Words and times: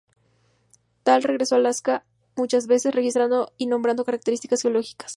Dall 1.05 1.21
regresó 1.21 1.53
a 1.53 1.57
Alaska 1.59 2.03
muchas 2.35 2.65
veces, 2.65 2.95
registrando 2.95 3.53
y 3.59 3.67
nombrando 3.67 4.03
características 4.03 4.63
geológicas. 4.63 5.09